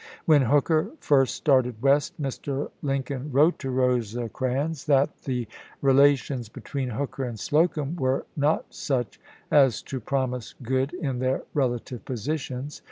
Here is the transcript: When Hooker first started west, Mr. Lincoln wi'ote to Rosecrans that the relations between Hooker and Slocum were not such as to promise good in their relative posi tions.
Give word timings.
When 0.25 0.41
Hooker 0.41 0.89
first 0.99 1.35
started 1.35 1.79
west, 1.79 2.19
Mr. 2.19 2.71
Lincoln 2.81 3.29
wi'ote 3.31 3.59
to 3.59 3.69
Rosecrans 3.69 4.85
that 4.87 5.15
the 5.25 5.47
relations 5.83 6.49
between 6.49 6.89
Hooker 6.89 7.23
and 7.23 7.39
Slocum 7.39 7.95
were 7.95 8.25
not 8.35 8.65
such 8.73 9.19
as 9.51 9.79
to 9.83 9.99
promise 9.99 10.55
good 10.63 10.91
in 10.95 11.19
their 11.19 11.43
relative 11.53 12.03
posi 12.03 12.39
tions. 12.39 12.79